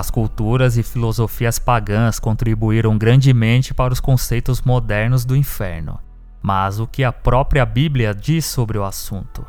As 0.00 0.10
culturas 0.10 0.78
e 0.78 0.82
filosofias 0.82 1.58
pagãs 1.58 2.18
contribuíram 2.18 2.96
grandemente 2.96 3.74
para 3.74 3.92
os 3.92 4.00
conceitos 4.00 4.62
modernos 4.62 5.26
do 5.26 5.36
inferno, 5.36 6.00
mas 6.40 6.80
o 6.80 6.86
que 6.86 7.04
a 7.04 7.12
própria 7.12 7.66
Bíblia 7.66 8.14
diz 8.14 8.46
sobre 8.46 8.78
o 8.78 8.84
assunto? 8.84 9.44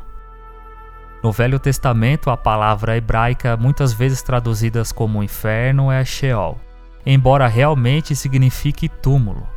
No 1.24 1.32
Velho 1.32 1.58
Testamento, 1.58 2.28
a 2.28 2.36
palavra 2.36 2.98
hebraica, 2.98 3.56
muitas 3.56 3.94
vezes 3.94 4.20
traduzida 4.20 4.82
como 4.94 5.22
inferno, 5.22 5.90
é 5.90 6.04
Sheol, 6.04 6.60
embora 7.06 7.48
realmente 7.48 8.14
signifique 8.14 8.90
túmulo. 8.90 9.48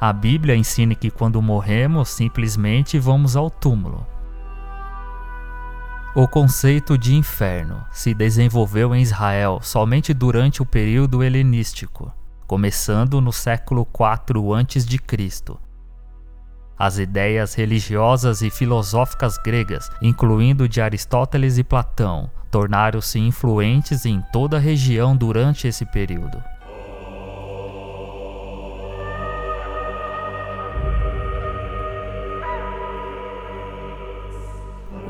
A 0.00 0.14
Bíblia 0.14 0.56
ensina 0.56 0.94
que 0.94 1.10
quando 1.10 1.42
morremos, 1.42 2.08
simplesmente 2.08 2.98
vamos 2.98 3.36
ao 3.36 3.50
túmulo. 3.50 4.06
O 6.12 6.26
conceito 6.26 6.98
de 6.98 7.14
inferno 7.14 7.84
se 7.92 8.12
desenvolveu 8.12 8.92
em 8.92 9.00
Israel 9.00 9.60
somente 9.62 10.12
durante 10.12 10.60
o 10.60 10.66
período 10.66 11.22
helenístico, 11.22 12.12
começando 12.48 13.20
no 13.20 13.32
século 13.32 13.86
IV 13.94 14.52
a.C. 14.56 15.54
As 16.76 16.98
ideias 16.98 17.54
religiosas 17.54 18.42
e 18.42 18.50
filosóficas 18.50 19.38
gregas, 19.38 19.88
incluindo 20.02 20.68
de 20.68 20.80
Aristóteles 20.80 21.58
e 21.58 21.62
Platão, 21.62 22.28
tornaram-se 22.50 23.20
influentes 23.20 24.04
em 24.04 24.20
toda 24.32 24.56
a 24.56 24.60
região 24.60 25.16
durante 25.16 25.68
esse 25.68 25.86
período. 25.86 26.42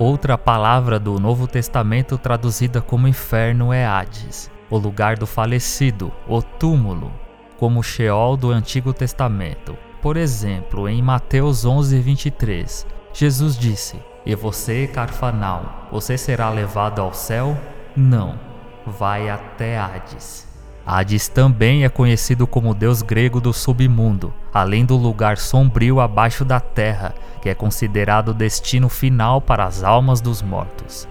Outra 0.00 0.38
palavra 0.38 0.98
do 0.98 1.20
Novo 1.20 1.46
Testamento 1.46 2.16
traduzida 2.16 2.80
como 2.80 3.06
inferno 3.06 3.70
é 3.70 3.84
Hades, 3.84 4.50
o 4.70 4.78
lugar 4.78 5.18
do 5.18 5.26
falecido, 5.26 6.10
o 6.26 6.40
túmulo, 6.40 7.12
como 7.58 7.82
Sheol 7.82 8.34
do 8.34 8.50
Antigo 8.50 8.94
Testamento. 8.94 9.76
Por 10.00 10.16
exemplo, 10.16 10.88
em 10.88 11.02
Mateus 11.02 11.66
11:23, 11.66 12.86
Jesus 13.12 13.58
disse: 13.58 14.02
"E 14.24 14.34
você, 14.34 14.86
Carfanal, 14.86 15.86
você 15.92 16.16
será 16.16 16.48
levado 16.48 17.02
ao 17.02 17.12
céu? 17.12 17.54
Não, 17.94 18.40
vai 18.86 19.28
até 19.28 19.78
Hades." 19.78 20.49
Hades 20.92 21.28
também 21.28 21.84
é 21.84 21.88
conhecido 21.88 22.48
como 22.48 22.74
deus 22.74 23.00
grego 23.00 23.40
do 23.40 23.52
submundo, 23.52 24.34
além 24.52 24.84
do 24.84 24.96
lugar 24.96 25.38
sombrio 25.38 26.00
abaixo 26.00 26.44
da 26.44 26.58
terra, 26.58 27.14
que 27.40 27.48
é 27.48 27.54
considerado 27.54 28.30
o 28.30 28.34
destino 28.34 28.88
final 28.88 29.40
para 29.40 29.64
as 29.64 29.84
almas 29.84 30.20
dos 30.20 30.42
mortos. 30.42 31.06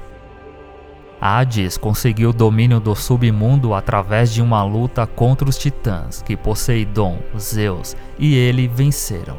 Hades 1.21 1.77
conseguiu 1.77 2.31
o 2.31 2.33
domínio 2.33 2.81
do 2.81 2.93
submundo 2.93 3.73
através 3.73 4.33
de 4.33 4.41
uma 4.41 4.61
luta 4.65 5.07
contra 5.07 5.47
os 5.47 5.57
titãs 5.57 6.21
que 6.21 6.35
Poseidon, 6.35 7.19
Zeus 7.39 7.95
e 8.17 8.35
ele 8.35 8.67
venceram. 8.67 9.37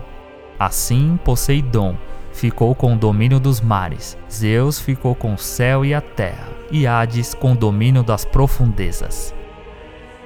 Assim, 0.58 1.20
Poseidon 1.22 1.96
ficou 2.32 2.74
com 2.74 2.94
o 2.94 2.98
domínio 2.98 3.38
dos 3.38 3.60
mares, 3.60 4.16
Zeus 4.32 4.80
ficou 4.80 5.14
com 5.14 5.34
o 5.34 5.38
céu 5.38 5.84
e 5.84 5.92
a 5.92 6.00
terra, 6.00 6.48
e 6.70 6.86
Hades 6.86 7.34
com 7.34 7.52
o 7.52 7.56
domínio 7.56 8.02
das 8.02 8.24
profundezas 8.24 9.38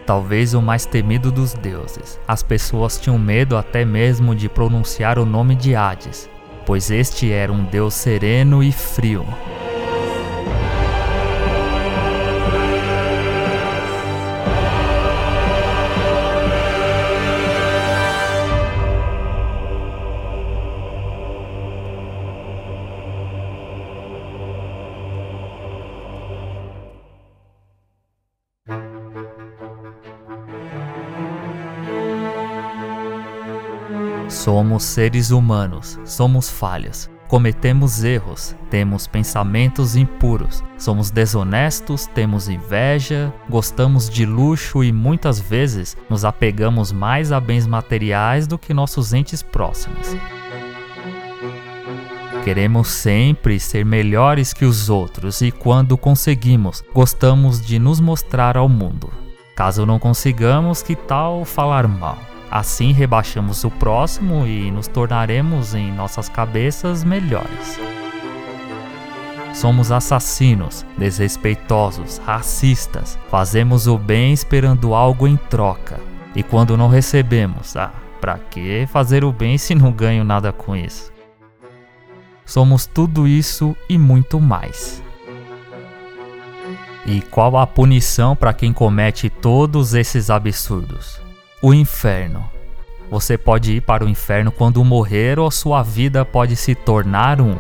talvez 0.07 0.55
o 0.55 0.63
mais 0.63 0.87
temido 0.87 1.31
dos 1.31 1.55
deuses. 1.55 2.19
As 2.27 2.43
pessoas 2.43 2.99
tinham 2.99 3.19
medo 3.19 3.57
até 3.57 3.85
mesmo 3.85 4.35
de 4.35 4.49
pronunciar 4.49 5.19
o 5.19 5.27
nome 5.27 5.55
de 5.55 5.75
Hades, 5.75 6.29
pois 6.67 6.91
este 6.91 7.33
era 7.33 7.53
um 7.53 7.65
deus 7.65 7.95
sereno 7.95 8.63
e 8.63 8.73
frio. 8.73 9.27
Somos 34.45 34.83
seres 34.83 35.31
humanos, 35.31 35.99
somos 36.05 36.51
falhas, 36.51 37.11
cometemos 37.29 38.05
erros, 38.05 38.55
temos 38.69 39.07
pensamentos 39.07 39.97
impuros, 39.97 40.63
somos 40.77 41.11
desonestos, 41.11 42.07
temos 42.09 42.51
inveja, 42.51 43.33
gostamos 43.49 44.07
de 44.11 44.27
luxo 44.27 44.85
e 44.85 44.93
muitas 44.93 45.41
vezes 45.41 45.97
nos 46.11 46.27
apegamos 46.27 46.93
mais 46.93 47.33
a 47.33 47.41
bens 47.41 47.67
materiais 47.67 48.47
do 48.47 48.59
que 48.59 48.75
nossos 48.75 49.15
entes 49.15 49.43
próximos. 49.43 50.15
Queremos 52.45 52.89
sempre 52.89 53.59
ser 53.59 53.83
melhores 53.83 54.53
que 54.53 54.67
os 54.67 54.91
outros 54.91 55.41
e, 55.41 55.51
quando 55.51 55.97
conseguimos, 55.97 56.85
gostamos 56.93 57.65
de 57.65 57.79
nos 57.79 57.99
mostrar 57.99 58.59
ao 58.59 58.69
mundo. 58.69 59.11
Caso 59.57 59.87
não 59.87 59.99
consigamos, 59.99 60.83
que 60.83 60.95
tal 60.95 61.47
falar 61.47 61.89
mal? 61.89 62.34
Assim 62.55 62.93
rebaixamos 62.93 63.65
o 63.65 63.71
próximo 63.73 64.47
e 64.47 64.71
nos 64.71 64.87
tornaremos 64.87 65.75
em 65.75 65.91
nossas 65.91 66.29
cabeças 66.29 67.03
melhores. 67.03 67.81
Somos 69.53 69.91
assassinos, 69.91 70.87
desrespeitosos, 70.97 72.19
racistas. 72.19 73.19
Fazemos 73.29 73.89
o 73.89 73.99
bem 73.99 74.33
esperando 74.33 74.95
algo 74.95 75.27
em 75.27 75.37
troca. 75.37 75.99
E 76.33 76.45
quando 76.45 76.77
não 76.77 76.87
recebemos, 76.87 77.77
ah, 77.77 77.93
para 78.21 78.39
que 78.39 78.87
fazer 78.87 79.25
o 79.25 79.33
bem 79.33 79.59
se 79.59 79.75
não 79.75 79.91
ganho 79.91 80.23
nada 80.23 80.53
com 80.53 80.77
isso? 80.77 81.13
Somos 82.47 82.87
tudo 82.87 83.27
isso 83.27 83.77
e 83.89 83.99
muito 83.99 84.39
mais. 84.39 85.03
E 87.05 87.21
qual 87.21 87.57
a 87.57 87.67
punição 87.67 88.37
para 88.37 88.55
quem 88.55 88.73
comete 88.73 89.29
todos 89.29 89.93
esses 89.93 90.31
absurdos? 90.31 91.24
O 91.67 91.73
inferno. 91.73 92.45
Você 93.11 93.39
pode 93.39 93.73
ir 93.73 93.81
para 93.81 94.05
o 94.05 94.09
inferno 94.11 94.53
quando 94.53 94.85
morrer 94.85 95.39
ou 95.39 95.51
sua 95.51 95.83
vida 95.83 96.23
pode 96.23 96.57
se 96.57 96.75
tornar 96.75 97.41
um. 97.41 97.57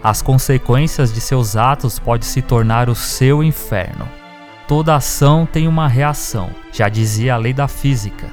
As 0.00 0.22
consequências 0.22 1.12
de 1.12 1.20
seus 1.20 1.56
atos 1.56 1.98
podem 1.98 2.28
se 2.28 2.40
tornar 2.40 2.88
o 2.88 2.94
seu 2.94 3.42
inferno. 3.42 4.08
Toda 4.68 4.94
ação 4.94 5.44
tem 5.44 5.66
uma 5.66 5.88
reação, 5.88 6.50
já 6.70 6.88
dizia 6.88 7.34
a 7.34 7.36
lei 7.36 7.52
da 7.52 7.66
física. 7.66 8.30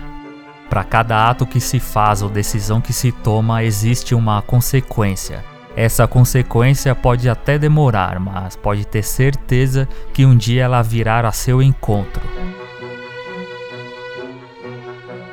Para 0.69 0.83
cada 0.83 1.27
ato 1.27 1.47
que 1.47 1.59
se 1.59 1.79
faz 1.79 2.21
ou 2.21 2.29
decisão 2.29 2.79
que 2.79 2.93
se 2.93 3.11
toma, 3.11 3.63
existe 3.63 4.13
uma 4.13 4.43
consequência. 4.43 5.43
Essa 5.75 6.07
consequência 6.07 6.93
pode 6.93 7.27
até 7.27 7.57
demorar, 7.57 8.19
mas 8.19 8.55
pode 8.55 8.85
ter 8.85 9.01
certeza 9.01 9.89
que 10.13 10.23
um 10.23 10.37
dia 10.37 10.65
ela 10.65 10.83
virá 10.83 11.27
a 11.27 11.31
seu 11.31 11.63
encontro. 11.63 12.21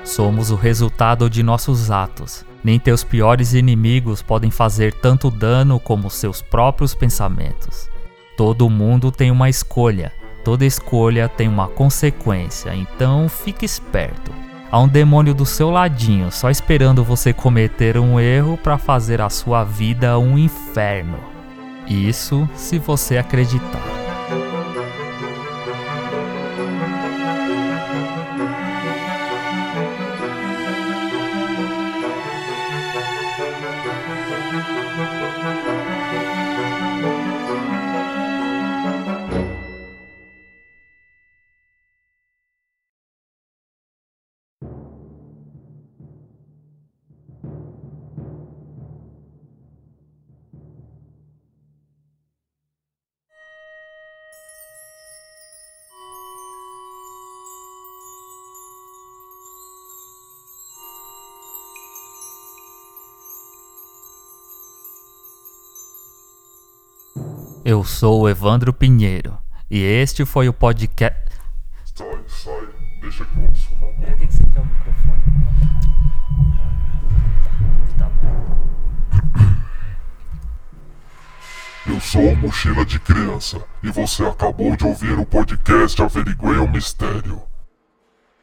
Somos 0.05 0.51
o 0.51 0.57
resultado 0.57 1.31
de 1.31 1.43
nossos 1.43 1.91
atos. 1.91 2.45
Nem 2.62 2.79
teus 2.79 3.05
piores 3.05 3.55
inimigos 3.55 4.23
podem 4.23 4.51
fazer 4.51 4.93
tanto 4.95 5.31
dano 5.31 5.79
como 5.79 6.11
seus 6.11 6.43
próprios 6.43 6.95
pensamentos. 6.95 7.88
Todo 8.37 8.71
mundo 8.71 9.12
tem 9.12 9.31
uma 9.31 9.49
escolha, 9.49 10.12
toda 10.45 10.65
escolha 10.65 11.29
tem 11.29 11.49
uma 11.49 11.69
consequência, 11.69 12.75
então 12.75 13.29
fique 13.29 13.65
esperto. 13.65 14.33
Há 14.71 14.81
um 14.81 14.88
demônio 14.88 15.35
do 15.35 15.45
seu 15.45 15.71
ladinho 15.71 16.33
só 16.33 16.51
esperando 16.51 17.05
você 17.05 17.33
cometer 17.33 17.99
um 17.99 18.19
erro 18.19 18.57
para 18.57 18.79
fazer 18.79 19.21
a 19.21 19.29
sua 19.29 19.65
vida 19.65 20.19
um 20.19 20.38
inferno. 20.38 21.19
Isso 21.87 22.49
se 22.55 22.79
você 22.79 23.19
acreditar. 23.19 24.02
Eu 67.64 67.85
sou 67.85 68.22
o 68.22 68.29
Evandro 68.29 68.72
Pinheiro 68.72 69.38
e 69.70 69.81
este 69.81 70.25
foi 70.25 70.48
o 70.48 70.53
podcast. 70.53 71.31
Sai, 71.94 72.18
sai, 72.27 72.68
deixa 73.01 73.25
que 73.25 73.38
eu 73.38 73.48
assuma. 73.53 73.87
É, 74.03 74.12
o 74.12 74.16
que, 74.16 74.27
que 74.27 74.33
você 74.33 74.42
quer 74.53 74.61
o 74.61 74.66
microfone? 74.66 75.22
Tá 77.96 78.11
bom. 78.20 78.57
Eu 81.87 82.01
sou 82.01 82.33
o 82.33 82.37
Mochila 82.37 82.85
de 82.85 82.98
Criança 82.98 83.64
e 83.81 83.90
você 83.92 84.25
acabou 84.27 84.75
de 84.75 84.85
ouvir 84.85 85.16
o 85.16 85.25
podcast 85.25 86.03
Averiguei 86.03 86.57
o 86.57 86.68
Mistério. 86.68 87.42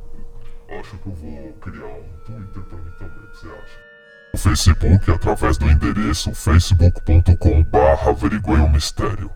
acho 0.78 0.96
que 0.98 1.08
eu 1.08 1.12
vou 1.12 1.52
criar 1.60 1.86
um 1.86 2.04
Twitter 2.24 2.62
para 2.62 2.78
mim 2.78 2.92
também, 2.98 3.18
o 3.18 3.26
que 3.30 3.38
você 3.38 3.48
acha? 3.48 3.80
O 4.32 4.38
Facebook 4.38 5.10
através 5.10 5.58
do 5.58 5.68
endereço 5.68 6.32
facebook.com 6.34 7.64
barra 7.64 8.10
averigueiomistério. 8.10 9.30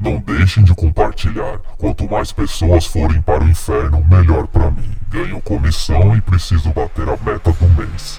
Não 0.00 0.16
deixem 0.18 0.64
de 0.64 0.74
compartilhar. 0.74 1.58
Quanto 1.76 2.08
mais 2.08 2.32
pessoas 2.32 2.86
forem 2.86 3.20
para 3.20 3.44
o 3.44 3.48
inferno, 3.48 4.02
melhor 4.08 4.46
para 4.46 4.70
mim. 4.70 4.90
Ganho 5.10 5.42
comissão 5.42 6.16
e 6.16 6.22
preciso 6.22 6.72
bater 6.72 7.06
a 7.06 7.18
meta 7.18 7.52
do 7.52 7.68
mês. 7.76 8.18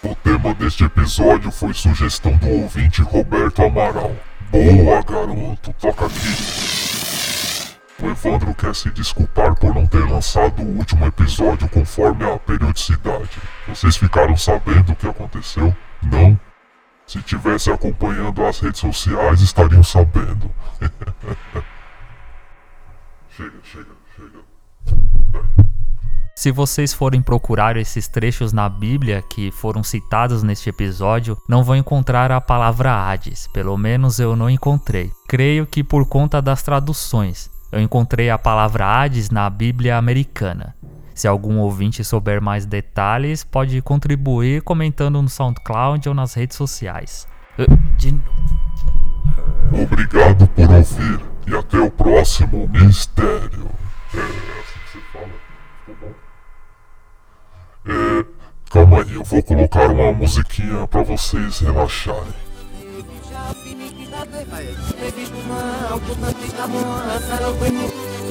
O 0.00 0.14
tema 0.14 0.54
deste 0.54 0.84
episódio 0.84 1.50
foi 1.50 1.74
sugestão 1.74 2.36
do 2.36 2.48
ouvinte 2.48 3.02
Roberto 3.02 3.62
Amaral. 3.62 4.14
Boa, 4.52 5.02
garoto, 5.02 5.72
toca 5.72 6.06
aqui. 6.06 7.76
O 8.00 8.10
Evandro 8.10 8.54
quer 8.54 8.74
se 8.76 8.90
desculpar 8.90 9.56
por 9.56 9.74
não 9.74 9.86
ter 9.86 10.08
lançado 10.08 10.62
o 10.62 10.76
último 10.78 11.04
episódio 11.04 11.68
conforme 11.68 12.24
a 12.24 12.38
periodicidade. 12.38 13.38
Vocês 13.66 13.96
ficaram 13.96 14.36
sabendo 14.36 14.92
o 14.92 14.96
que 14.96 15.08
aconteceu? 15.08 15.74
Não? 16.00 16.38
Se 17.10 17.20
tivesse 17.22 17.72
acompanhando 17.72 18.46
as 18.46 18.60
redes 18.60 18.78
sociais, 18.78 19.40
estariam 19.40 19.82
sabendo. 19.82 20.48
chega, 23.36 23.56
chega, 23.64 23.90
chega. 24.14 24.38
Se 26.36 26.52
vocês 26.52 26.94
forem 26.94 27.20
procurar 27.20 27.76
esses 27.76 28.06
trechos 28.06 28.52
na 28.52 28.68
Bíblia 28.68 29.24
que 29.28 29.50
foram 29.50 29.82
citados 29.82 30.44
neste 30.44 30.70
episódio, 30.70 31.36
não 31.48 31.64
vão 31.64 31.74
encontrar 31.74 32.30
a 32.30 32.40
palavra 32.40 32.92
Hades, 32.92 33.48
pelo 33.48 33.76
menos 33.76 34.20
eu 34.20 34.36
não 34.36 34.48
encontrei. 34.48 35.10
Creio 35.26 35.66
que 35.66 35.82
por 35.82 36.06
conta 36.06 36.40
das 36.40 36.62
traduções. 36.62 37.50
Eu 37.72 37.80
encontrei 37.80 38.30
a 38.30 38.38
palavra 38.38 38.86
Hades 38.86 39.30
na 39.30 39.50
Bíblia 39.50 39.96
americana. 39.96 40.76
Se 41.20 41.28
algum 41.28 41.58
ouvinte 41.58 42.02
souber 42.02 42.40
mais 42.40 42.64
detalhes, 42.64 43.44
pode 43.44 43.82
contribuir 43.82 44.62
comentando 44.62 45.20
no 45.20 45.28
SoundCloud 45.28 46.08
ou 46.08 46.14
nas 46.14 46.32
redes 46.32 46.56
sociais. 46.56 47.28
De 47.98 48.18
Obrigado 49.70 50.46
por 50.46 50.70
ouvir 50.70 51.20
e 51.46 51.54
até 51.54 51.78
o 51.78 51.90
próximo 51.90 52.66
mistério. 52.68 53.68
É 54.14 54.18
assim 54.18 54.78
que 54.80 54.92
você 54.92 54.98
fala? 55.12 55.28
Ficou 55.84 55.94
bom? 56.00 56.14
É. 57.92 58.24
Calma 58.70 59.02
aí, 59.02 59.12
eu 59.12 59.22
vou 59.22 59.42
colocar 59.42 59.90
uma 59.90 60.12
musiquinha 60.14 60.86
pra 60.86 61.02
vocês 61.02 61.58
relaxarem. 61.58 62.32
Thank 67.60 68.09